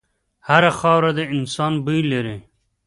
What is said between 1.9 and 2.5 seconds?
لري.